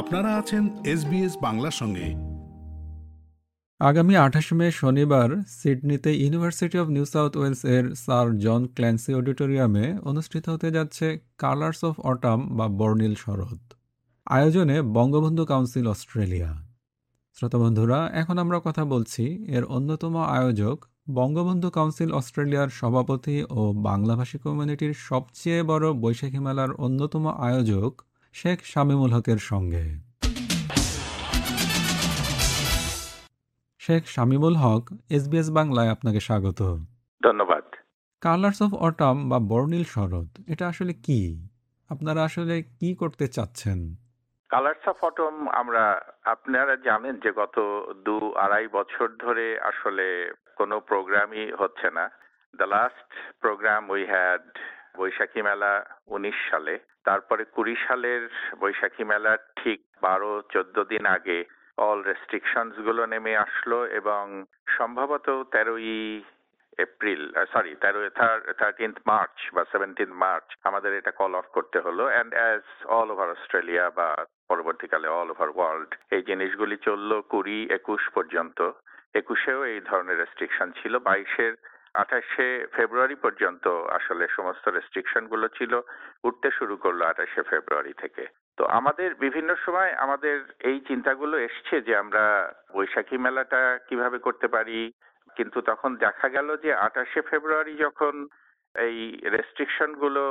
আপনারা 0.00 0.36
আছেন 0.36 0.68
এসবিএস 0.84 1.36
বাংলার 1.42 1.70
সঙ্গে। 1.70 2.06
আগামী 3.78 4.14
আঠাশ 4.16 4.52
মে 4.52 4.70
শনিবার 4.70 5.42
সিডনিতে 5.48 6.16
University 6.16 6.78
of 6.78 6.88
New 6.88 7.04
South 7.04 7.36
Wales 7.36 7.64
এর 7.64 7.94
স্যার 7.94 8.38
জন 8.38 8.66
ক্ল্যান্সি 8.66 9.14
অডিটোরিয়ামে 9.14 9.98
অনুষ্ঠিত 10.04 10.48
হতে 10.48 10.70
যাচ্ছে 10.70 11.18
কালার্স 11.38 11.84
অফ 11.84 12.00
অটাম 12.00 12.56
বা 12.56 12.68
বর্ণিল 12.68 13.14
শরৎ। 13.14 13.74
আয়োজনে 14.26 14.82
বঙ্গবন্ধু 14.82 15.44
কাউন্সিল 15.44 15.86
অস্ট্রেলিয়া। 15.86 16.66
শ্রোতাবন্ধুরা 17.34 18.10
এখন 18.12 18.38
আমরা 18.38 18.60
কথা 18.64 18.84
বলছি 18.84 19.24
এর 19.48 19.64
অন্যতম 19.64 20.16
আয়োজক 20.16 20.84
বঙ্গবন্ধু 21.10 21.70
কাউন্সিল 21.70 22.12
অস্ট্রেলিয়ার 22.12 22.68
সভাপতি 22.68 23.44
ও 23.50 23.72
বাংলাভাষী 23.72 24.38
কমিউনিটির 24.38 24.94
সবচেয়ে 24.94 25.62
বড় 25.62 25.92
বৈশাখী 25.92 26.38
মেলার 26.38 26.72
অন্যতম 26.72 27.26
আয়োজক 27.26 28.02
শেখ 28.32 28.58
শামীমুল 28.64 29.12
হকের 29.12 29.36
সঙ্গে। 29.36 29.84
শেখ 33.78 34.06
শামীমুল 34.06 34.56
হক 34.56 34.90
এসবিএস 35.10 35.50
বাংলায় 35.50 35.88
আপনাকে 35.88 36.20
স্বাগত। 36.20 36.62
ধন্যবাদ। 37.22 37.64
কালার্স 38.20 38.62
অফ 38.62 38.74
অটাম 38.74 39.28
বা 39.28 39.38
বর্ণিল 39.38 39.84
শরৎ 39.84 40.28
এটা 40.48 40.68
আসলে 40.68 40.92
কি? 40.92 41.48
আপনারা 41.88 42.24
আসলে 42.24 42.62
কি 42.62 42.94
করতে 42.94 43.28
চাচ্ছেন? 43.28 43.94
কালার্স 44.48 44.88
অফ 44.88 45.04
অটম 45.04 45.48
আমরা 45.48 46.00
আপনারা 46.24 46.76
জানেন 46.76 47.16
যে 47.16 47.32
গত 47.32 47.56
দু 48.04 48.32
আড়াই 48.32 48.68
বছর 48.68 49.08
ধরে 49.08 49.60
আসলে 49.60 50.32
কোনো 50.56 50.80
প্রোগ্রামই 50.80 51.52
হচ্ছে 51.58 51.90
না। 51.90 52.10
The 52.56 52.64
last 52.64 53.12
programme 53.40 53.90
we 53.90 54.06
had 54.06 54.58
Baishakhi 54.98 55.42
Mela 55.42 55.72
উনিশ 56.06 56.38
সালে। 56.50 56.78
তারপরে 57.04 57.44
কুড়ি 57.44 57.76
সালের 57.86 58.22
বৈশাখী 58.58 59.04
মেলার 59.04 59.38
ঠিক 59.56 59.80
বারো, 60.02 60.42
চোদ্দ 60.52 60.76
দিন 60.84 61.06
আগে 61.06 61.44
অল 61.78 62.02
রেস্ট্রিকশনসগুলো 62.02 63.06
নেমে 63.06 63.36
আসলো 63.36 63.86
এবং 63.86 64.44
সম্ভবত 64.76 65.44
তেরোই 65.52 66.22
এপ্রিল 66.78 67.22
সরি 67.52 67.74
তেরো 67.74 68.00
থার্টিন্থ 68.58 68.96
মার্চ 69.06 69.54
বা 69.54 69.64
সেভেন্টিন্থ 69.72 70.14
মার্চ 70.14 70.46
আমাদের 70.64 70.94
এটা 70.94 71.10
কল 71.10 71.34
অফ 71.34 71.46
করতে 71.46 71.78
হলো। 71.78 72.04
And 72.04 72.34
as 72.34 72.62
all 72.86 73.10
over 73.10 73.28
Australia 73.30 73.90
বা 73.90 74.08
পরবর্তীকালে 74.48 75.08
অল 75.08 75.30
ওভার 75.30 75.48
ওয়ার্ল্ড 75.54 75.90
এই 76.10 76.22
জিনিসগুলি 76.22 76.76
চলল 76.76 77.20
কুড়ি, 77.20 77.68
একুশ 77.70 78.02
পর্যন্ত। 78.14 78.70
একুশেও 79.14 79.64
এই 79.64 79.80
ধরনের 79.80 80.18
রেস্ট্রিকশন 80.18 80.72
ছিল। 80.82 80.98
বাইশের 80.98 81.54
আঠাশে 81.94 82.48
ফেব্রুয়ারি 82.74 83.16
পর্যন্ত 83.24 83.64
আসলে 83.98 84.24
সমস্ত 84.36 84.64
রেস্ট্রিকশনগুলো 84.68 85.48
ছিল, 85.58 85.72
উঠতে 86.24 86.48
শুরু 86.58 86.76
করল 86.76 87.00
আঠাশে 87.02 87.42
ফেব্রুয়ারি 87.50 87.94
থেকে। 88.02 88.24
তো 88.58 88.64
আমাদের 88.78 89.14
বিভিন্ন 89.24 89.50
সময় 89.64 89.90
আমাদের 90.04 90.36
এই 90.70 90.78
চিন্তাগুলো 90.88 91.36
এসছে 91.38 91.80
যে 91.88 91.96
আমরা 91.96 92.24
বৈশাখী 92.74 93.16
মেলাটা 93.24 93.62
কীভাবে 93.88 94.18
করতে 94.26 94.48
পারি, 94.48 94.78
কিন্তু 95.36 95.58
তখন 95.70 95.90
দেখা 95.96 96.28
গেল 96.36 96.48
যে 96.64 96.70
আঠাশে 96.86 97.20
ফেব্রুয়ারি 97.30 97.74
যখন 97.76 98.14
এই 98.74 98.96
রেস্ট্রিকশনগুলো 99.36 100.24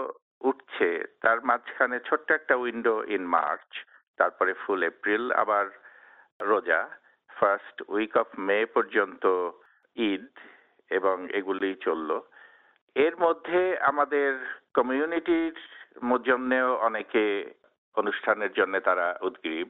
উঠছে, 0.50 0.90
তার 1.24 1.38
মাঝখানে 1.50 1.98
ছোট্ট 2.10 2.28
একটা 2.32 2.56
উইন্ডো 2.56 2.96
ইন 3.16 3.24
মার্চ 3.36 3.70
তারপরে 4.20 4.52
ফুল 4.62 4.82
এপ্রিল 4.84 5.24
আবার 5.42 5.66
রোজা 6.40 6.82
ফার্স্ট 7.30 7.78
উইক 7.96 8.14
অফ 8.18 8.28
মে 8.48 8.60
পর্যন্ত 8.76 9.24
ঈদ 9.98 10.26
এবং 10.90 11.30
এগুলি 11.30 11.76
চলল। 11.76 12.20
এর 12.96 13.18
মধ্যে 13.18 13.78
আমাদের 13.78 14.60
কমিউনিটির 14.74 15.56
জন্যেও 16.26 16.76
অনেকে 16.76 17.54
অনুষ্ঠানের 17.96 18.52
জন্য 18.54 18.80
তারা 18.80 19.18
উদ্গ্রীব। 19.22 19.70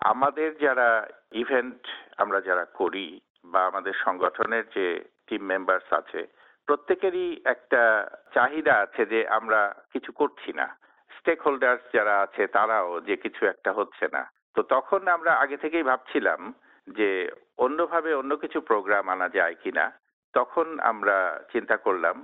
আমাদের 0.00 0.58
যারা 0.58 1.08
ইভেন্ট 1.32 1.86
আমরা 2.16 2.40
যারা 2.40 2.64
করি 2.64 3.20
বা 3.44 3.66
আমাদের 3.66 3.92
সংগঠনের 4.04 4.64
যে 4.74 5.04
টিম 5.26 5.42
মেম্বার্স 5.42 5.92
আছে, 5.92 6.26
প্রত্যেকেরই 6.66 7.40
একটা 7.44 8.10
চাহিদা 8.34 8.74
আছে 8.74 9.06
যে 9.06 9.28
আমরা 9.28 9.74
কিছু 9.92 10.12
করছি 10.12 10.52
না। 10.52 10.76
স্টেক 11.18 11.42
হোল্ডার্স 11.42 11.82
যারা 11.92 12.20
আছে 12.20 12.46
তারাও 12.46 13.00
যে 13.00 13.16
কিছু 13.16 13.46
একটা 13.46 13.72
হচ্ছে 13.72 14.06
না। 14.12 14.30
তো 14.54 14.62
তখন 14.62 15.08
আমরা 15.08 15.32
আগে 15.34 15.56
থেকেই 15.56 15.82
ভাবছিলাম 15.82 16.54
যে 16.88 17.30
অন্যভাবে 17.58 18.14
অন্য 18.14 18.36
কিছু 18.36 18.60
প্রোগ্রাম 18.60 19.08
আনা 19.08 19.28
যায় 19.28 19.54
কিনা। 19.54 20.05
তখন 20.38 20.66
আমরা 20.90 21.16
চিন্তা 21.52 21.76
করলাম, 21.84 22.16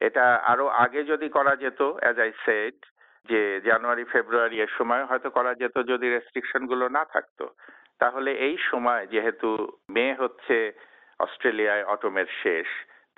এটা 0.00 0.24
আরও 0.52 0.66
আগে 0.84 1.00
যদি 1.12 1.28
করা 1.36 1.54
যেত 1.62 1.80
অ্যাজ 2.00 2.16
আই 2.24 2.32
সেড 2.44 2.76
যে 3.28 3.40
জানুয়ারি, 3.68 4.04
ফেব্রুয়ারি 4.12 4.56
এর 4.64 4.72
সময় 4.78 5.04
হয়তো 5.10 5.28
করা 5.36 5.52
যেত 5.62 5.76
যদি 5.90 6.06
রেস্ট্রিকশনগুলো 6.08 6.84
না 6.96 7.02
থাকতো। 7.14 7.44
তাহলে 8.02 8.30
এই 8.46 8.56
সময় 8.70 9.02
যেহেতু 9.14 9.48
মে 9.94 10.04
হচ্ছে 10.20 10.56
অস্ট্রেলিয়ায় 11.20 11.84
অটমের 11.94 12.28
শেষ, 12.42 12.68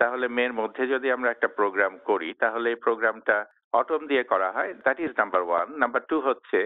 তাহলে 0.01 0.27
মের 0.37 0.53
মধ্যে 0.61 0.85
যদি 0.95 1.09
আমরা 1.17 1.31
একটা 1.33 1.49
প্রোগ্রাম 1.59 1.95
করি, 2.09 2.31
তাহলে 2.43 2.67
এই 2.73 2.79
প্রোগ্রামটা 2.87 3.37
অটম 3.81 4.03
দিয়ে 4.11 4.25
করা 4.33 4.49
হয়। 4.57 4.71
That 4.85 4.99
is 5.07 5.13
number 5.21 5.43
one 5.47 5.67
number 5.83 6.03
two 6.11 6.17
হচ্ছে 6.21 6.61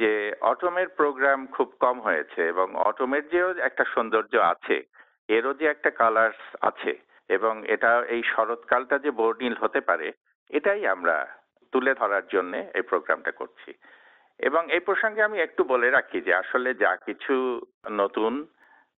যে 0.00 0.10
অটমের 0.52 0.88
প্রোগ্রাম 0.98 1.40
খুব 1.56 1.68
কম 1.84 1.96
হয়েছে 2.06 2.40
এবং 2.52 2.66
অটমের 2.88 3.24
যেও 3.32 3.48
একটা 3.68 3.84
সৌন্দর্য 3.94 4.34
আছে, 4.52 4.76
এরও 5.36 5.52
যে 5.60 5.66
একটা 5.70 5.90
কালার্স 6.00 6.42
আছে। 6.70 6.92
এবং 7.32 7.54
এটা 7.74 7.90
এই 8.14 8.22
শরৎকালটা 8.32 8.96
যে 9.04 9.10
বর্ণিল 9.20 9.54
হতে 9.60 9.80
পারে, 9.88 10.08
এটাই 10.50 10.82
আমরা 10.94 11.16
তুলে 11.72 11.92
ধরার 11.94 12.24
জন্য 12.34 12.52
এই 12.74 12.84
প্রোগ্রামটা 12.90 13.32
করছি। 13.40 13.70
এবং 14.40 14.62
এই 14.70 14.82
প্রসঙ্গে 14.88 15.22
আমি 15.22 15.38
একটু 15.40 15.62
বলে 15.64 15.88
রাখি 15.90 16.18
যে 16.20 16.32
আসলে 16.34 16.70
যা 16.74 16.92
কিছু 17.06 17.34
নতুন, 17.92 18.32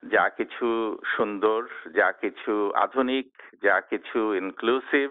যা 0.04 0.26
কিছু 0.38 0.68
সুন্দর, 1.16 1.62
যা 2.00 2.10
কিছু 2.22 2.54
আধুনিক, 2.86 3.30
যা 3.62 3.78
কিছু 3.92 4.20
ইনক্লুসিভ 4.42 5.08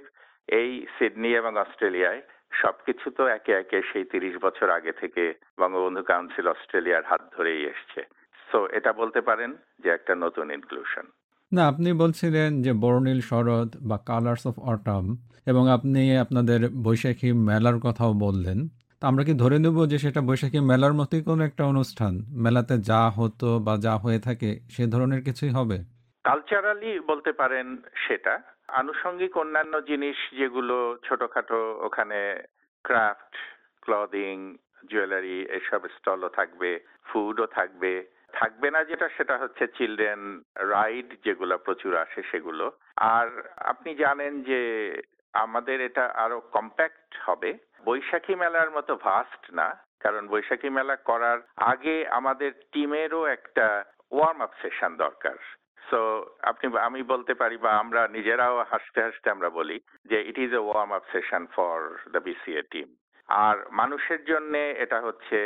এই 0.48 0.70
সিডনি 0.94 1.30
এবং 1.36 1.52
অস্ট্রেলিয়ায়, 1.56 2.20
সবকিছু 2.62 3.06
তো 3.18 3.22
একে 3.36 3.52
একে 3.52 3.78
সেই 3.90 4.04
তিরিশ 4.04 4.34
বছর 4.42 4.68
আগে 4.70 4.92
থেকে 4.92 5.24
বঙ্গবন্ধু 5.60 6.02
কাউন্সিল 6.02 6.46
অস্ট্রেলিয়ার 6.48 7.08
হাত 7.10 7.22
ধরেই 7.36 7.62
এসছে। 7.72 8.00
সো 8.48 8.58
এটা 8.78 8.90
বলতে 9.00 9.20
পারেন 9.28 9.50
যে 9.82 9.88
একটা 9.90 10.12
নতুন 10.24 10.46
ইনক্লুশন 10.58 11.06
না, 11.52 11.68
আপনি 11.68 11.92
বলছিলেন 11.92 12.62
যে 12.62 12.72
বর্ণিল 12.72 13.20
শরৎ 13.20 13.76
বা 13.82 13.98
কালার্স 14.06 14.46
অফ 14.46 14.58
অটাম 14.58 15.16
এবং 15.46 15.68
আপনি 15.68 16.16
আপনাদের 16.16 16.68
বৈশাখী 16.70 17.32
মেলার 17.32 17.78
কথাও 17.78 18.12
বললেন। 18.12 18.68
তা 19.00 19.08
আমরা 19.08 19.24
কি 19.24 19.32
ধরে 19.32 19.58
নেব 19.58 19.86
যে 19.86 19.98
সেটা 19.98 20.20
বৈশাখী 20.20 20.60
মেলার 20.60 20.92
মতোই 20.92 21.22
কোনো 21.22 21.44
একটা 21.44 21.64
অনুষ্ঠান? 21.64 22.14
মেলাতে 22.28 22.78
যা 22.78 23.10
হতো 23.10 23.58
বা 23.58 23.76
যা 23.80 23.96
হয়ে 23.96 24.18
থাকে 24.18 24.60
সে 24.70 24.86
ধরনের 24.86 25.22
কিছুই 25.22 25.50
হবে? 25.50 25.78
কালচারালি 26.24 27.00
বলতে 27.00 27.32
পারেন 27.32 27.76
সেটা। 27.76 28.38
আনুষঙ্গিক 28.68 29.36
অন্যান্য 29.36 29.80
জিনিস 29.80 30.16
যেগুলো 30.38 30.96
ছোটখাটো 31.08 31.80
ওখানে 31.84 32.42
ক্রাফট, 32.82 33.34
ক্লদিং, 33.80 34.56
জুয়েলারি, 34.90 35.40
এসব 35.42 35.80
স্টলও 35.96 36.28
থাকবে, 36.28 36.80
ফুডও 37.04 37.46
থাকবে। 37.46 38.21
থাকবে 38.32 38.68
না 38.70 38.80
যেটা, 38.90 39.08
সেটা 39.16 39.36
হচ্ছে 39.38 39.64
চিলড্রেন 39.76 40.22
রাইড 40.72 41.08
যেগুলো 41.24 41.58
প্রচুর 41.58 41.96
আসে 41.96 42.20
সেগুলো। 42.30 42.66
আর 42.96 43.28
আপনি 43.72 43.94
জানেন 43.94 44.42
যে 44.42 44.60
আমাদের 45.34 45.80
এটা 45.80 46.04
আরও 46.24 46.38
কম্প্যাক্ট 46.56 47.10
হবে। 47.26 47.50
বৈশাখী 47.84 48.34
মেলার 48.34 48.70
মতো 48.70 48.92
ভাস্ট 49.06 49.42
না, 49.60 49.68
কারণ 50.00 50.28
বৈশাখী 50.28 50.70
মেলা 50.76 50.96
করার 51.10 51.38
আগে 51.72 51.96
আমাদের 52.18 52.50
টিমেরও 52.72 53.26
একটা 53.26 53.66
ওয়ার্ম 54.10 54.38
আপ 54.42 54.52
সেশন 54.62 54.96
দরকার। 54.96 55.36
সো 55.90 56.00
আপনি 56.42 56.66
আমি 56.78 57.02
বলতে 57.02 57.34
পারি 57.34 57.56
বা 57.56 57.72
আমরা 57.78 58.02
নিজেরাও 58.08 58.56
হাসতে 58.70 59.00
হাসতে 59.02 59.30
আমরা 59.30 59.48
বলি 59.58 59.78
যে 60.10 60.18
it 60.30 60.38
is 60.38 60.52
a 60.54 60.62
warm 60.64 60.90
up 60.98 61.04
session 61.12 61.46
for 61.54 61.76
the 62.12 62.20
BCA 62.26 62.62
team 62.70 62.88
আর 63.28 63.56
মানুষের 63.80 64.20
জন্য 64.24 64.54
এটা 64.84 64.98
হচ্ছে 65.00 65.38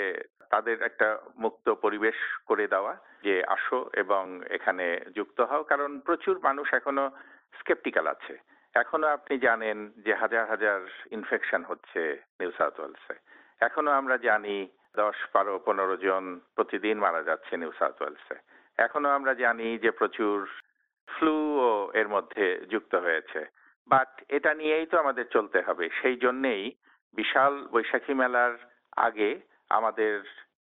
তাদের 0.51 0.83
একটা 0.83 1.09
মুক্ত 1.39 1.67
পরিবেশ 1.71 2.19
করে 2.47 2.67
দেওয়া, 2.67 2.97
যে 3.23 3.35
আসো 3.45 3.91
এবং 3.93 4.41
এখানে 4.51 5.01
যুক্ত 5.17 5.41
হও। 5.41 5.63
কারণ 5.63 6.01
প্রচুর 6.01 6.39
মানুষ 6.39 6.75
এখনও 6.75 7.11
স্কেপটিক্যাল 7.61 8.07
আছে। 8.07 8.35
এখনও 8.75 9.07
আপনি 9.07 9.39
জানেন 9.39 9.79
যে 9.97 10.15
হাজার 10.15 10.45
হাজার 10.49 10.81
ইনফেকশন 11.11 11.65
হচ্ছে 11.65 12.01
নিউ 12.41 12.51
সাউথ 12.59 12.81
ওয়েলসে 12.81 13.15
এখনও 13.61 13.91
আমরা 13.91 14.17
জানি 14.17 14.69
দশ, 14.97 15.19
বারো, 15.35 15.59
পনেরো 15.59 15.97
জন 15.97 16.41
প্রতিদিন 16.55 16.99
মারা 16.99 17.23
যাচ্ছে 17.23 17.57
নিউ 17.57 17.73
সাউথ 17.79 18.03
ওয়েলসে 18.03 18.37
এখনও 18.79 19.09
আমরা 19.09 19.35
জানি 19.35 19.79
যে 19.79 19.91
প্রচুর 19.91 20.49
ফ্লু 21.09 21.37
ও 21.61 21.91
এর 21.95 22.09
মধ্যে 22.09 22.45
যুক্ত 22.71 22.95
হয়েছে। 22.95 23.41
বাট 23.89 24.23
এটা 24.29 24.55
নিয়েই 24.55 24.87
তো 24.87 24.99
আমাদের 24.99 25.27
চলতে 25.31 25.61
হবে। 25.61 25.89
সেই 26.03 26.17
জন্যেই 26.17 26.65
বিশাল 27.15 27.53
বৈশাখী 27.73 28.15
মেলার 28.15 28.55
আগে 28.97 29.31
আমাদের 29.71 30.15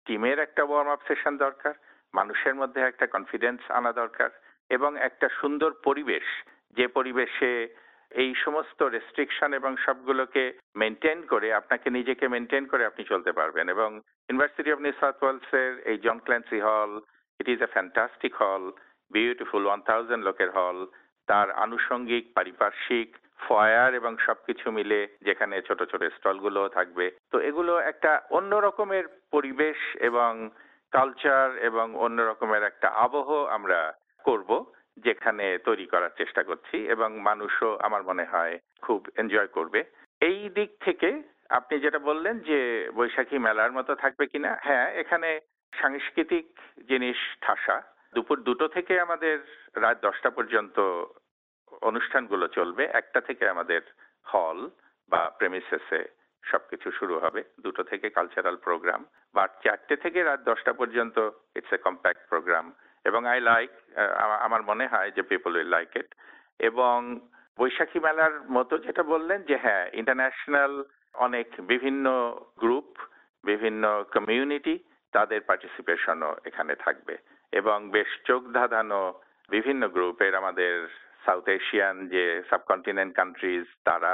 টিমের 0.05 0.39
একটা 0.39 0.63
ওয়ার্ম 0.65 0.89
আপ 0.89 1.01
সেশন 1.07 1.37
দরকার, 1.37 1.73
মানুষের 2.13 2.55
মধ্যে 2.55 2.81
একটা 2.81 3.05
কনফিডেন্স 3.07 3.61
আনা 3.71 3.91
দরকার 3.91 4.29
এবং 4.69 4.91
একটা 4.97 5.27
সুন্দর 5.39 5.71
পরিবেশ, 5.83 6.25
যে 6.77 6.85
পরিবেশে 6.87 7.51
এই 8.11 8.31
সমস্ত 8.45 8.79
রেস্ট্রিকশন 8.83 9.53
এবং 9.53 9.71
সবগুলোকে 9.85 10.43
মেনটেন 10.75 11.19
করে, 11.27 11.53
আপনাকে 11.53 11.89
নিজেকে 11.89 12.27
মেনটেন 12.27 12.65
করে 12.65 12.85
আপনি 12.85 13.03
চলতে 13.03 13.31
পারবেন 13.31 13.69
এবং 13.69 13.89
university 14.29 14.71
of 14.73 14.79
New 14.79 14.95
South 15.01 15.17
Wales 15.23 15.49
এর 15.53 15.71
এই 15.91 15.97
John 15.97 16.17
Clancy 16.19 16.59
hall 16.59 16.91
it 17.39 17.47
is 17.49 17.59
a 17.61 17.69
fantastic 17.75 18.33
hall 18.35 18.63
beautiful 19.11 19.61
one 19.65 19.79
thousand 19.81 20.23
লোকের 20.25 20.51
হল 20.57 20.77
তার 21.27 21.47
আনুষঙ্গিক, 21.65 22.23
পারিপার্শ্বিক 22.37 23.09
ফয়ার 23.47 23.89
এবং 23.93 24.17
সবকিছু 24.17 24.71
মিলে 24.71 24.99
যেখানে 25.21 25.61
ছোট 25.61 25.83
ছোট 25.83 26.03
স্টলগুলো 26.15 26.61
থাকবে। 26.67 27.05
তো 27.31 27.39
এগুলো 27.39 27.73
একটা 27.77 28.21
অন্য 28.29 28.55
রকমের 28.55 29.05
পরিবেশ 29.31 29.77
এবং 30.01 30.49
কালচার 30.91 31.57
এবং 31.57 31.95
অন্য 31.95 32.21
রকমের 32.21 32.63
একটা 32.63 32.87
আবহ 32.87 33.29
আমরা 33.45 33.93
করব, 34.25 34.49
যেখানে 34.97 35.45
তৈরি 35.57 35.85
করার 35.85 36.09
চেষ্টা 36.17 36.43
করছি 36.43 36.77
এবং 36.87 37.19
মানুষও 37.19 37.77
আমার 37.81 38.03
মনে 38.03 38.23
হয় 38.23 38.59
খুব 38.81 39.07
এনজয় 39.17 39.47
করবে। 39.47 39.83
এই 40.21 40.49
দিক 40.49 40.71
থেকে 40.79 41.09
আপনি 41.49 41.79
যেটা 41.79 41.99
বললেন 41.99 42.39
যে 42.39 42.59
বৈশাখী 42.95 43.37
মেলার 43.37 43.71
মতো 43.71 43.95
থাকবে 43.95 44.25
কিনা 44.27 44.51
হ্যাঁ 44.61 44.87
এখানে 44.91 45.29
সাংস্কৃতিক 45.73 46.45
জিনিস 46.89 47.17
ঠাসা। 47.41 47.77
দুপুর 48.13 48.37
দুটো 48.43 48.67
থেকে 48.67 48.99
আমাদের 48.99 49.35
রাত 49.75 49.97
দশটা 50.01 50.29
পর্যন্ত 50.29 50.77
অনুষ্ঠানগুলো 51.81 52.45
চলবে। 52.47 52.83
একটা 52.93 53.21
থেকে 53.21 53.43
আমাদের 53.49 53.81
হল 54.27 54.59
বা 55.11 55.21
প্রেমিসেসে 55.29 56.01
সবকিছু 56.43 56.91
শুরু 56.91 57.15
হবে। 57.19 57.41
দুটো 57.59 57.83
থেকে 57.83 58.07
কালচারাল 58.09 58.57
প্রোগ্রাম 58.57 59.01
বা 59.35 59.43
চারটে 59.63 59.95
থেকে 59.95 60.23
রাত 60.23 60.39
দশটা 60.39 60.73
পর্যন্ত 60.73 61.17
ইটস 61.55 61.73
এ 61.73 61.77
কম্প্যাক্ট 61.77 62.21
প্রোগ্রাম 62.29 62.65
এবং 63.05 63.21
আই 63.25 63.39
লাইক 63.41 63.71
আমার 64.39 64.61
মনে 64.61 64.85
হয় 64.87 65.11
যে 65.11 65.21
পিপল 65.21 65.51
উইল 65.55 65.69
লাইক 65.69 65.95
ইট 65.95 66.09
এবং 66.59 66.97
বৈশাখী 67.57 67.99
মেলার 67.99 68.33
মতো 68.49 68.77
যেটা 68.77 69.03
বললেন 69.03 69.39
যে 69.41 69.55
হ্যাঁ 69.57 69.85
ইন্টারন্যাশনাল 69.93 70.73
অনেক 71.15 71.47
বিভিন্ন 71.61 72.05
গ্রুপ 72.57 72.89
বিভিন্ন 73.43 73.83
কমিউনিটি 74.11 74.75
তাদের 75.13 75.41
পার্টিসিপেশনও 75.41 76.31
এখানে 76.45 76.73
থাকবে 76.75 77.15
এবং 77.53 77.77
বেশ 77.89 78.11
চোখ 78.25 78.41
ধাঁধানো 78.53 79.01
বিভিন্ন 79.49 79.87
গ্রুপের 79.87 80.35
আমাদের 80.35 80.75
সাউথ 81.25 81.45
এশিয়ান 81.59 81.95
যে 82.13 82.23
সাবকন্টিনেন্ট 82.49 83.11
কান্ট্রিজ 83.15 83.65
তারা 83.85 84.13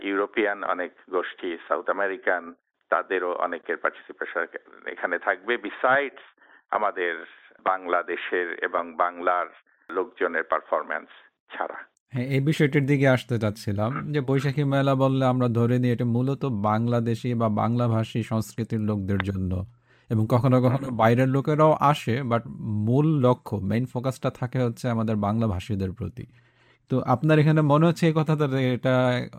ইউরোপিয়ান 0.00 0.58
অনেক 0.64 0.92
গোষ্ঠী 1.10 1.50
সাউথ 1.68 1.86
আমেরিকান 1.90 2.42
তাদেরও 2.90 3.30
অনেকের 3.46 3.76
পার্টিসিপেশন 3.76 4.40
এখানে 4.86 5.18
থাকবে। 5.18 5.56
বিসাইডস 5.56 6.24
আমাদের 6.70 7.14
বাংলাদেশের 7.60 8.48
এবং 8.64 8.84
বাংলার 8.94 9.46
লোকজনের 9.90 10.44
পারফরম্যান্স 10.44 11.10
ছাড়া। 11.54 11.78
হ্যাঁ 12.12 12.26
এই 12.26 12.40
বিষয়টির 12.40 12.86
দিকে 12.86 13.06
আসতে 13.08 13.38
চাচ্ছিলাম 13.38 13.90
যে 14.12 14.20
বৈশাখী 14.20 14.64
মেলা 14.64 14.94
বললে 14.94 15.24
আমরা 15.24 15.48
ধরে 15.48 15.76
নিই 15.78 15.92
এটা 15.92 16.04
মূলত 16.04 16.42
বাংলাদেশি 16.44 17.34
বা 17.34 17.48
বাংলাভাষী 17.62 18.20
সংস্কৃতির 18.22 18.80
লোকদের 18.80 19.18
জন্য। 19.18 19.52
এবং 20.10 20.24
কখনো 20.34 20.56
কখনো 20.64 20.88
বাইরের 21.00 21.30
লোকেরাও 21.36 21.72
আসে 21.90 22.14
বাট 22.30 22.42
মূল 22.86 23.06
লক্ষ্য 23.26 23.54
মেইন 23.70 23.84
ফোকাসটা 23.92 24.30
থাকে 24.40 24.58
হচ্ছে 24.66 24.84
আমাদের 24.94 25.16
বাংলা 25.26 25.46
ভাষীদের 25.54 25.90
প্রতি। 25.98 26.24
তো 26.90 26.96
আপনার 27.14 27.36
এখানে 27.42 27.60
মনে 27.72 27.84
হচ্ছে 27.88 28.04
এই 28.10 28.14
কথাটা 28.20 28.46
এটা 28.76 28.94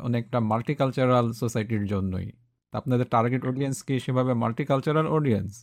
অনেকটা 0.07 0.37
মাল্টিকালচারাল 0.51 1.27
সোসাইটির 1.41 1.85
জন্যই। 1.93 2.27
আপনাদের 2.73 3.07
টার্গেট 3.15 3.43
অডিয়েন্স 3.49 3.77
কি 3.87 3.95
সেভাবে 4.05 4.33
মাল্টিকালচারাল 4.43 5.07
অডিয়েন্স 5.17 5.53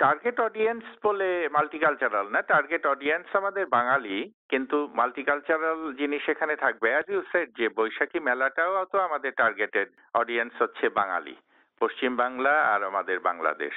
টার্গেট 0.00 0.38
অডিয়েন্স 0.48 0.84
বলে 1.06 1.28
মাল্টিকালচারাল 1.56 2.26
না 2.34 2.40
টার্গেট 2.52 2.84
অডিয়েন্স 2.92 3.26
আমাদের 3.40 3.64
বাঙালি, 3.76 4.16
কিন্তু 4.52 4.76
মাল্টিকালচারাল 5.00 5.80
জিনিস 6.00 6.22
এখানে 6.34 6.54
থাকবে। 6.64 6.88
অ্যাজ 6.92 7.06
ইউ 7.12 7.20
সেড 7.32 7.48
যে 7.60 7.66
বৈশাখী 7.78 8.18
মেলাটাও 8.28 8.72
তো 8.92 8.96
আমাদের 9.08 9.32
টার্গেটেড 9.42 9.88
অডিয়েন্স 10.20 10.52
হচ্ছে 10.62 10.86
বাঙালি 11.00 11.34
পশ্চিম 11.80 12.12
বাংলা 12.22 12.52
আর 12.72 12.80
আমাদের 12.90 13.18
বাংলাদেশ। 13.28 13.76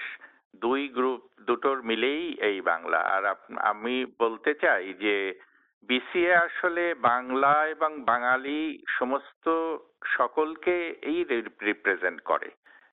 দুই 0.61 0.87
গ্রুপ 0.87 1.21
দুটোর 1.41 1.83
মিলেই 1.83 2.37
এই 2.41 2.61
বাংলা। 2.61 2.97
আর 2.97 3.23
আমি 3.57 4.05
বলতে 4.19 4.53
চাই 4.53 4.93
যে 4.93 5.39
বিসিএ 5.83 6.33
আসলে 6.33 6.93
বাংলা 6.93 7.67
এবং 7.67 8.01
বাঙালি 8.01 8.83
সমস্ত 8.99 9.77
সকলকে 10.05 10.95
এই 11.01 11.23
রিপ্রেজেন্ট 11.61 12.21
করে। 12.21 12.49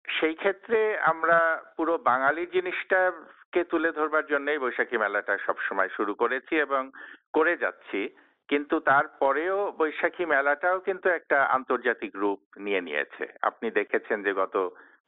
সেই 0.09 0.35
ক্ষেত্রে 0.35 0.99
আমরা 0.99 1.62
পুরো 1.76 1.99
বাঙালি 1.99 2.47
জিনিসটাকে 2.47 3.65
তুলে 3.65 3.93
ধরবার 3.93 4.26
জন্যই 4.26 4.58
বৈশাখী 4.58 4.97
মেলাটা 4.97 5.38
সবসময় 5.47 5.88
শুরু 5.97 6.15
করেছি 6.15 6.56
এবং 6.56 6.91
করে 7.32 7.56
যাচ্ছি। 7.56 8.08
কিন্তু 8.49 8.81
তারপরেও 8.81 9.73
বৈশাখী 9.79 10.25
মেলাটাও 10.25 10.81
কিন্তু 10.81 11.08
একটা 11.08 11.43
আন্তর্জাতিক 11.43 12.17
রূপ 12.17 12.41
নিয়ে 12.56 12.81
নিয়েছে। 12.81 13.25
আপনি 13.43 13.70
দেখেছেন 13.70 14.23
যে 14.23 14.32
গত 14.32 14.56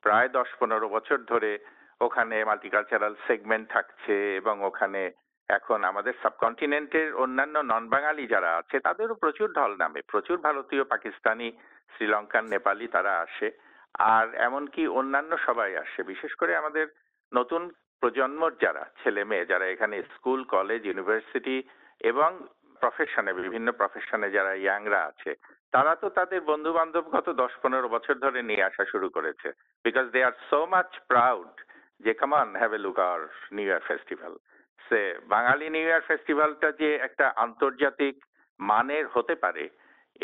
প্রায় 0.03 0.29
দশ 0.29 0.47
পনেরো 0.61 0.89
বছর 0.89 1.19
ধরে 1.19 1.59
ওখানে 2.01 2.45
মাল্টিকালচারাল 2.45 3.15
সেগমেন্ট 3.27 3.71
থাকছে 3.71 4.37
এবং 4.37 4.63
ওখানে 4.63 5.11
এখন 5.49 5.85
আমাদের 5.85 6.15
সাবকন্টিনেন্টের 6.23 7.15
অন্যান্য 7.15 7.59
নন 7.59 7.89
বাঙালি 7.89 8.27
যারা 8.27 8.57
আছে, 8.57 8.81
তাদেরও 8.81 9.15
প্রচুর 9.15 9.53
ঢল 9.53 9.77
নামে। 9.77 10.01
প্রচুর 10.13 10.37
ভারতীয়, 10.39 10.85
পাকিস্তানি, 10.85 11.53
শ্রীলঙ্কান, 11.95 12.45
নেপালি 12.45 12.89
তারা 12.89 13.19
আসে। 13.21 13.51
আর 13.99 14.35
এমনকি 14.35 14.87
অন্যান্য 14.87 15.37
সবাই 15.47 15.77
আসে। 15.77 16.03
বিশেষ 16.03 16.35
করে 16.35 16.57
আমাদের 16.57 16.87
নতুন 17.33 17.71
প্রজন্মর 18.01 18.53
যারা, 18.61 18.85
ছেলে 19.03 19.25
মেয়ে 19.25 19.47
যারা 19.47 19.67
এখানে 19.67 20.03
স্কুল, 20.03 20.45
কলেজ, 20.45 20.87
ইউনিভার্সিটি 20.87 21.63
এবং 22.01 22.41
প্রফেশনে 22.81 23.33
বিভিন্ন 23.33 23.73
প্রফেশনে 23.73 24.31
যারা 24.31 24.55
ইয়াংরা 24.55 25.01
আছে, 25.05 25.35
তারা 25.73 25.95
তো 25.95 26.09
তাদের 26.09 26.41
বন্ধু 26.41 26.73
বান্ধব 26.73 27.05
গত 27.11 27.29
দশ 27.29 27.53
পনেরো 27.63 27.89
বছর 27.89 28.15
ধরে 28.15 28.43
নিয়ে 28.43 28.63
আসা 28.63 28.85
শুরু 28.85 29.09
করেছে। 29.09 29.53
Because 29.85 30.07
they 30.11 30.25
are 30.25 30.33
so 30.51 30.67
much 30.67 30.99
proud 31.09 31.55
যে 32.05 32.13
come on 32.21 32.49
have 32.61 32.73
a 32.79 32.81
look 32.87 32.99
our 33.07 33.23
new 33.57 33.67
year 33.71 33.83
festival 33.89 34.35
say, 34.81 35.01
Bangali 35.35 35.67
new 35.77 35.87
year 35.89 36.07
ফেস্টিভ্যালটা 36.09 36.69
যে 36.81 36.91
একটা 37.07 37.27
আন্তর্জাতিক 37.45 38.15
মানের 38.61 39.07
হতে 39.15 39.35
পারে, 39.45 39.65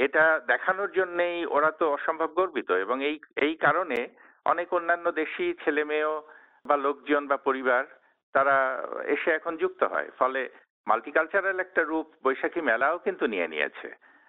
এটা 0.05 0.25
দেখানোর 0.53 0.91
জন্যেই 0.99 1.39
ওরা 1.57 1.71
তো 1.81 1.87
অসম্ভব 1.97 2.31
গর্বিত 2.39 2.71
এবং 2.85 2.97
এই 3.09 3.17
এই 3.47 3.55
কারণে 3.65 3.99
অনেক 4.53 4.69
অন্যান্য 4.79 5.07
দেশি 5.23 5.47
ছেলে 5.63 5.85
মেয়েও 5.91 6.15
বা 6.69 6.77
লোকজন 6.87 7.27
বা 7.31 7.37
পরিবার 7.49 7.83
তারা 8.35 8.57
এসে 9.15 9.31
এখন 9.39 9.57
যুক্ত 9.63 9.83
হয়। 9.93 10.09
ফলে 10.21 10.41
মাল্টিকালচারাল 10.91 11.59
একটা 11.63 11.83
রূপ 11.91 12.07
বৈশাখী 12.25 12.61
মেলাও 12.71 12.99
কিন্তু 13.07 13.25
নিয়ে 13.33 13.49
নিয়েছে। 13.53 13.89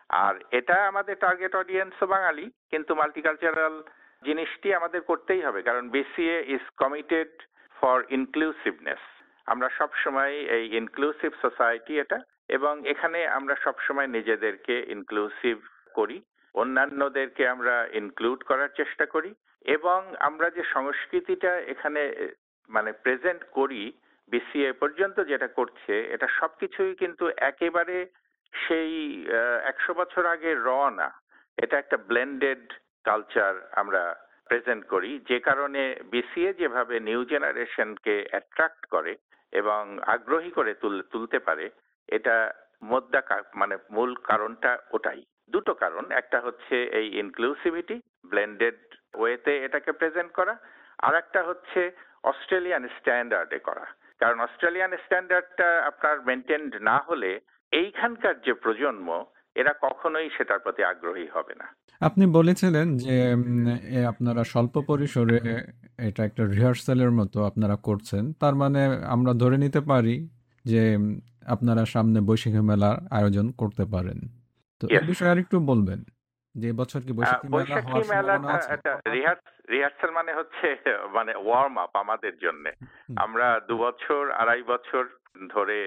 আর 0.09 0.35
এটা 0.59 0.77
আমাদের 0.91 1.15
টার্গেট 1.25 1.53
অডিয়েন্সও 1.61 2.07
বাঙালি, 2.13 2.45
কিন্তু 2.71 2.91
মাল্টিকালচারাল 3.01 3.75
জিনিসটি 4.27 4.67
আমাদের 4.79 5.01
করতেই 5.09 5.41
হবে, 5.45 5.59
কারণ 5.67 5.83
BCA 5.95 6.37
is 6.55 6.63
committed 6.83 7.31
for 7.75 7.97
inclusiveness 8.17 9.03
আমরা 9.47 9.69
সব 9.79 9.91
সময় 10.03 10.35
এই 10.57 10.65
ইনক্লুসিভ 10.81 11.31
সোসাইটি 11.43 11.93
এটা, 12.03 12.19
এবং 12.57 12.73
এখানে 12.93 13.19
আমরা 13.37 13.55
সব 13.65 13.75
সময় 13.87 14.09
নিজেদেরকে 14.17 14.75
ইনক্লুসিভ 14.95 15.57
করি, 15.97 16.17
অন্যান্যদেরকে 16.55 17.43
আমরা 17.53 17.75
ইনক্লুড 18.01 18.39
করার 18.49 18.71
চেষ্টা 18.79 19.05
করি, 19.13 19.31
এবং 19.75 19.99
আমরা 20.27 20.47
যে 20.57 20.63
সংস্কৃতিটা 20.75 21.51
এখানে 21.73 22.01
মানে 22.69 22.91
প্রেজেন্ট 23.03 23.41
করি 23.57 23.83
বিসিএ 24.31 24.71
পর্যন্ত 24.81 25.17
যেটা 25.31 25.47
করছে, 25.57 25.93
এটা 26.15 26.27
সবকিছুই 26.39 26.93
কিন্তু 27.01 27.25
একেবারে 27.49 27.97
সেই 28.53 28.93
একশো 29.71 29.91
বছর 29.99 30.23
আগে 30.35 30.51
র 30.67 30.69
না। 30.99 31.09
এটা 31.57 31.75
একটা 31.79 31.97
ব্লেন্ডেড 32.09 32.63
কালচার 33.03 33.69
আমরা 33.71 34.03
প্রেজেন্ট 34.45 34.87
করি, 34.87 35.19
যে 35.29 35.39
কারণে 35.39 35.95
বিসিএ 36.11 36.53
যেভাবে 36.53 36.99
নিউ 36.99 37.25
জেনারেশনকে 37.25 38.27
অ্যাট্রাক্ট 38.29 38.85
করে 38.85 39.15
এবং 39.51 39.99
আগ্রহী 40.07 40.51
করে 40.51 40.73
তুলতে 41.11 41.39
পারে, 41.39 41.69
এটা 42.07 42.53
মোদ্দা 42.81 43.21
মানে 43.55 43.77
মূল 43.91 44.15
কারণটা 44.15 44.77
ওটাই। 44.91 45.23
দুটো 45.49 45.73
কারণ, 45.73 46.11
একটা 46.11 46.39
হচ্ছে 46.39 46.83
এই 46.83 47.07
ইনক্লুসিভিটি 47.07 48.01
ব্লেন্ডেড 48.25 48.79
ওয়েতে 49.13 49.65
এটাকে 49.65 49.91
প্রেজেন্ট 49.91 50.31
করা 50.31 50.57
আর 50.99 51.15
একটা 51.15 51.43
হচ্ছে 51.43 51.91
অস্ট্রেলিয়ান 52.23 52.87
স্ট্যান্ডার্ডে 52.87 53.59
করা। 53.59 53.85
কারণ 54.19 54.39
অস্ট্রেলিয়ান 54.39 54.97
স্ট্যান্ডার্ডটা 54.97 55.83
আপনার 55.85 56.21
মেনটেন্ড 56.21 56.75
না 56.75 56.97
হলে, 56.97 57.39
এইখানকার 57.71 58.41
যে 58.41 58.53
প্রজন্ম, 58.53 59.25
এরা 59.55 59.73
কখনোই 59.81 60.29
সেটার 60.29 60.59
প্রতি 60.59 60.83
আগ্রহী 60.83 61.27
হবে 61.27 61.53
না। 61.55 61.67
আপনি 62.07 62.25
বলেছিলেন 62.37 62.87
যে 63.03 63.15
আপনারা 64.11 64.41
স্বল্প 64.43 64.75
পরিসরে 64.89 65.39
এটা 66.07 66.21
একটা 66.25 66.43
রিহার্সালের 66.45 67.11
মতো 67.19 67.37
আপনারা 67.49 67.75
করছেন। 67.87 68.23
তার 68.41 68.55
মানে 68.61 68.81
আমরা 69.15 69.31
ধরে 69.33 69.57
নিতে 69.57 69.81
পারি 69.91 70.15
যে 70.65 70.81
আপনারা 71.53 71.83
সামনে 71.85 72.19
বৈশাখী 72.29 72.61
মেলার 72.69 72.97
আয়োজন 73.17 73.45
করতে 73.61 73.83
পারেন। 73.93 74.19
তো 74.81 74.85
এই 74.95 75.03
বিষয়ে 75.07 75.31
আরেকটু 75.33 75.57
বলবেন 75.71 75.99
যে 76.55 76.69
বছর 76.79 76.99
কি 77.05 77.11
বৈশাখী 77.17 77.47
মেলা 78.13 78.35
রিহার্সাল 79.73 80.11
মানে 80.19 80.31
হচ্ছে 80.33 80.67
মানে 81.17 81.31
ওয়ার্ম 81.45 81.75
আপ 81.83 81.93
আমাদের 82.03 82.33
জন্য। 82.43 82.65
আমরা 83.23 83.47
দু 83.69 83.75
বছর 83.85 84.21
আড়াই 84.41 84.63
বছর 84.73 85.03
ধরে 85.53 85.79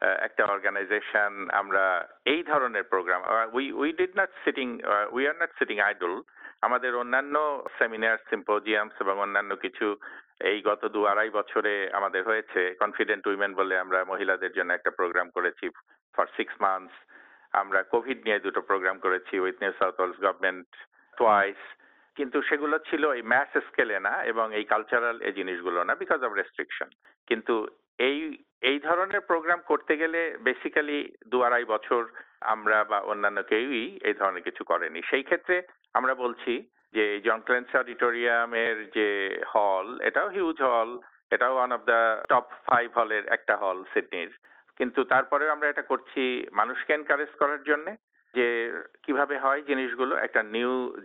একটা 0.00 0.44
অর্গানাইজেশন 0.44 1.50
আমরা 1.50 2.08
এই 2.24 2.42
ধরনের 2.42 2.82
program 2.82 3.20
we 3.52 3.72
we 3.72 3.92
did 3.92 4.12
not 4.20 4.30
sitting 4.44 4.68
we 5.10 5.28
are 5.28 5.36
not 5.42 5.52
sitting 5.58 5.78
idle 5.78 6.14
আমাদের 6.62 6.94
অন্যান্য 6.94 7.64
সেমিনার 7.78 8.18
সিম্পোজিয়ামস 8.30 8.94
এবং 9.00 9.18
অন্যান্য 9.18 9.56
কিছু 9.56 9.96
এই 10.40 10.62
গত 10.62 10.82
দু 10.84 11.06
আড়াই 11.06 11.30
বছরে 11.30 11.90
আমাদের 11.92 12.22
হয়েছে। 12.24 12.60
কনফিডেন্ট 12.80 13.26
উইমেন 13.26 13.54
বলে 13.54 13.78
আমরা 13.78 14.04
মহিলাদের 14.04 14.52
জন্য 14.52 14.72
একটা 14.72 14.90
প্রোগ্রাম 14.90 15.28
করেছি 15.30 15.66
ফর 16.14 16.26
সিক্স 16.36 16.54
মান্থস 16.60 16.94
আমরা 17.52 17.82
কোভিড 17.82 18.18
নিয়ে 18.24 18.38
দুটো 18.38 18.60
প্রোগ্রাম 18.60 18.98
করেছি 18.98 19.34
with 19.40 19.56
New 19.60 19.72
South 19.78 19.94
Wales 20.00 20.18
government 20.20 20.68
twice 21.16 21.60
কিন্তু 22.16 22.42
সেগুলো 22.42 22.78
ছিল 22.78 23.04
এই 23.12 23.22
ম্যাস 23.22 23.50
স্কেলে 23.68 23.98
না 24.00 24.14
এবং 24.24 24.46
এই 24.54 24.64
কালচারাল 24.64 25.16
এই 25.20 25.32
জিনিসগুলো 25.32 25.84
না 25.84 25.94
বিকজ 25.94 26.20
অফ 26.24 26.32
রেস্ট্রিকশন 26.32 26.88
কিন্তু 27.26 27.54
এই 27.98 28.38
এই 28.62 28.78
ধরনের 28.78 29.20
প্রোগ্রাম 29.20 29.60
করতে 29.66 29.96
গেলে 29.96 30.36
বেসিক্যালি 30.40 31.12
দু 31.26 31.42
আড়াই 31.42 31.64
বছর 31.64 32.04
আমরা 32.40 32.84
বা 32.84 32.98
অন্যান্য 33.00 33.42
কেউই 33.42 33.98
এই 34.02 34.14
ধরনের 34.14 34.42
কিছু 34.42 34.64
করেনি। 34.64 35.00
সেই 35.10 35.22
ক্ষেত্রে 35.22 35.62
আমরা 35.94 36.14
বলছি 36.14 36.68
যে 36.94 37.20
জন 37.20 37.40
ক্লেন্স 37.40 37.76
অডিটোরিয়ামের 37.76 38.90
যে 38.90 39.08
হল 39.54 40.00
এটাও 40.00 40.28
হিউজ 40.28 40.62
হল 40.62 40.98
এটাও 41.30 41.54
one 41.54 41.72
of 41.72 41.80
the 41.80 42.24
top 42.28 42.46
five 42.66 42.98
হলের 42.98 43.26
একটা 43.26 43.56
হল 43.56 43.84
সিডনির 43.94 44.30
কিন্তু 44.76 45.04
তারপরেও 45.04 45.52
আমরা 45.52 45.68
এটা 45.68 45.82
করছি 45.82 46.46
মানুষকে 46.52 46.92
এনকারেজ 46.92 47.28
করার 47.38 47.62
জন্য 47.62 47.96
যে 48.34 48.46
কীভাবে 49.02 49.38
হয় 49.38 49.62
জিনিসগুলো, 49.62 50.16
একটা 50.16 50.42
নিউ 50.42 50.96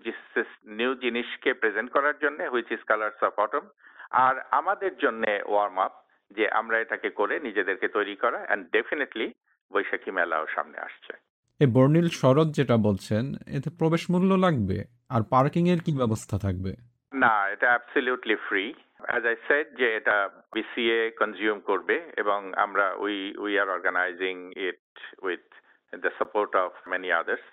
নিউ 0.66 0.96
জিনিসকে 0.96 1.54
প্রেজেন্ট 1.54 1.92
করার 1.92 2.18
জন্য 2.22 2.44
which 2.44 2.72
is 2.72 2.84
colours 2.84 3.24
of 3.24 3.40
autumn 3.40 3.66
আর 4.12 4.36
আমাদের 4.52 4.98
জন্য 4.98 5.24
ওয়ার্ম 5.46 5.78
আপ 5.80 6.03
যে 6.38 6.46
আমরা 6.60 6.78
এটাকে 6.80 7.10
করে 7.20 7.36
নিজেদেরকে 7.40 7.88
তৈরি 7.88 8.16
করা 8.16 8.40
অ্যান্ড 8.46 8.64
ডেফিনেটলি 8.76 9.28
বৈশাখী 9.72 10.12
মেলাও 10.12 10.46
সামনে 10.56 10.80
আসছে। 10.88 11.14
এই 11.60 11.70
বর্ণিল 11.76 12.08
শরৎ 12.22 12.48
যেটা 12.58 12.76
বলছেন 12.88 13.24
এতে 13.58 13.70
প্রবেশ 13.80 14.04
মূল্য 14.12 14.32
লাগবে 14.46 14.78
আর 15.10 15.22
পার্কিং 15.34 15.64
এর 15.70 15.80
কি 15.86 15.92
ব্যবস্থা 16.02 16.36
থাকবে? 16.38 16.72
না 17.14 17.34
এটা 17.54 17.68
absolutely 17.72 18.38
free 18.48 18.64
as 19.08 19.24
I 19.26 19.36
said 19.48 19.68
যে 19.80 19.88
এটা 19.96 20.18
বিসিএ 20.56 21.00
কনজিউম 21.22 21.58
করবে 21.70 21.96
এবং 22.18 22.40
আমরা 22.56 22.86
we 23.04 23.16
we 23.44 23.52
are 23.60 23.70
organizing 23.70 24.36
it 24.68 24.84
with 25.28 25.46
the 25.94 26.12
support 26.20 26.52
of 26.64 26.72
many 26.88 27.10
others 27.22 27.46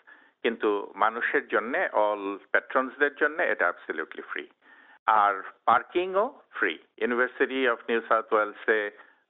কিন্তু 0.44 0.70
মানুষের 0.94 1.44
জন্য 1.48 1.74
অল 2.04 2.22
প্যাট্রনসদের 2.52 3.14
জন্য 3.20 3.38
এটা 3.52 3.64
অ্যাবসলিউটলি 3.68 4.22
ফ্রি 4.30 4.44
আর 5.18 5.34
পার্কিংও 5.66 6.24
free 6.50 6.72
university 6.98 7.60
of 7.68 7.78
New 7.88 8.00
South 8.08 8.28
ওয়েলসে 8.32 8.78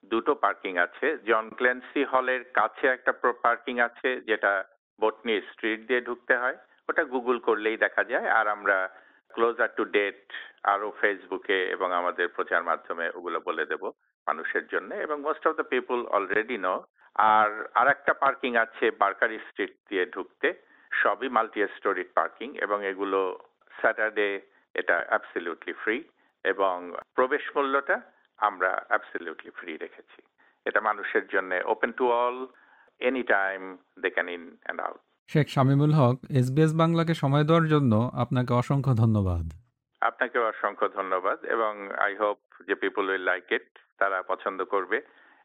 দুটো 0.05 0.35
পার্কিং 0.35 0.73
আছে। 0.79 1.07
জন 1.27 1.51
ক্লেন্সি 1.51 2.03
হলের 2.05 2.43
কাছে 2.55 2.87
একটা 2.87 3.13
পার্কিং 3.43 3.75
আছে, 3.81 4.21
যেটা 4.21 4.53
বটনি 5.01 5.41
স্ট্রিট 5.53 5.81
দিয়ে 5.89 6.01
ঢুকতে 6.01 6.35
হয়। 6.37 6.57
ওটা 6.89 7.05
গুগল 7.05 7.39
করলেই 7.39 7.77
দেখা 7.77 8.05
যায়। 8.05 8.29
আর 8.29 8.47
আমরা 8.49 8.79
ক্লোজার 9.35 9.71
টু 9.77 9.85
ডেট 9.85 10.23
আরও 10.63 10.89
ফেসবুকে 11.01 11.59
এবং 11.71 11.93
আমাদের 11.93 12.29
প্রচার 12.29 12.63
মাধ্যমে 12.63 13.07
ওগুলো 13.15 13.41
বলে 13.41 13.65
দেব 13.67 13.83
মানুষের 14.27 14.65
জন্য। 14.67 14.91
এবং 14.95 15.17
most 15.21 15.47
of 15.47 15.55
the 15.57 15.65
people 15.65 16.07
already 16.07 16.59
know 16.59 16.75
আর 17.17 17.51
আর 17.75 17.87
একটা 17.89 18.13
পার্কিং 18.15 18.57
আছে 18.57 18.91
বার্কারি 18.99 19.39
স্ট্রিট 19.49 19.73
দিয়ে 19.89 20.05
ঢুকতে। 20.07 20.49
সবই 20.93 21.29
মাল্টি 21.29 21.61
স্টোরিড 21.77 22.11
পার্কিং 22.15 22.49
এবং 22.59 22.79
এগুলো 22.85 23.21
স্যাটারডে 23.81 24.29
এটা 24.75 24.97
অ্যাবসলিউটলি 25.09 25.75
ফ্রি 25.83 25.97
এবং 26.45 26.77
প্রবেশ 27.15 27.45
মূল্যটা 27.57 27.97
আমরা 28.39 28.71
অ্যাবসলিউটলি 28.89 29.51
ফ্রি 29.51 29.73
রেখেছি। 29.77 30.21
এটা 30.67 30.81
মানুষের 30.81 31.25
জন্য 31.29 31.51
open 31.65 31.91
to 31.93 32.05
all 32.13 32.37
any 33.01 33.23
time 33.23 33.61
they 34.03 34.09
can 34.11 34.29
in 34.29 34.43
and 34.57 34.81
out 34.81 35.01
Sheikh 35.29 35.47
Shamimul 35.49 35.93
Haque 35.99 36.17
SBS 36.41 36.73
বাংলাকে 36.83 37.15
সময় 37.15 37.45
দেওয়ার 37.45 37.67
জন্য 37.69 37.93
আপনাকে 38.15 38.53
অসংখ্য 38.55 38.93
ধন্যবাদ। 39.03 39.45
আপনাকেও 40.03 40.45
অসংখ্য 40.47 40.87
ধন্যবাদ 40.99 41.39
এবং 41.55 41.73
আই 42.07 42.13
হোপ 42.15 42.39
যে 42.69 42.75
পিপুল 42.75 43.05
উইল 43.11 43.25
লাইক 43.31 43.47
ইট 43.53 43.67
তারা 43.99 44.19
পছন্দ 44.23 44.61
করবে 44.65 44.99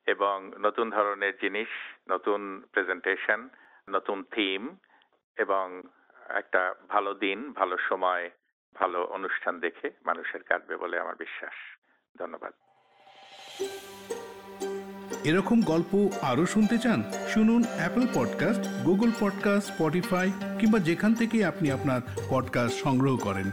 এবং 0.08 0.38
নতুন 0.60 0.88
ধরনের 0.90 1.34
জিনিস 1.44 1.72
নতুন 2.10 2.42
প্রেজেন্টেশন 2.74 3.40
নতুন 3.88 4.18
থিম 4.36 4.62
এবং 5.38 5.66
একটা 6.42 6.62
ভালো 6.90 7.12
দিন 7.24 7.40
ভালো 7.54 7.76
সময় 7.90 8.26
ভালো 8.80 9.06
অনুষ্ঠান 9.06 9.60
দেখে 9.60 9.90
মানুষের 10.06 10.44
কাটবে 10.44 10.78
বলে 10.78 11.00
আমার 11.00 11.16
বিশ্বাস। 11.16 11.56
ধন্যবাদ। 12.20 12.54
এরকম 15.24 15.62
গল্প 15.62 16.10
আরও 16.22 16.46
শুনতে 16.46 16.78
চান, 16.78 17.04
শুনুন 17.34 17.64
Apple 17.78 18.02
podcast 18.14 18.86
Google 18.86 19.12
podcast 19.20 19.74
Spotify 19.74 20.32
কিংবা 20.60 20.80
যেখান 20.80 21.14
থেকে 21.14 21.46
আপনি 21.46 21.72
আপনার 21.72 22.02
পডকাস্ট 22.30 22.84
সংগ্রহ 22.84 23.18
করেন। 23.18 23.52